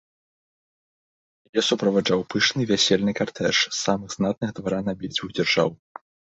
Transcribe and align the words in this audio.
Яе 1.61 1.63
суправаджаў 1.69 2.19
пышны 2.35 2.61
вясельны 2.73 3.11
картэж 3.21 3.55
з 3.61 3.77
самых 3.85 4.09
знатных 4.19 4.49
дваран 4.63 4.85
абедзвюх 4.99 5.29
дзяржаў. 5.41 5.69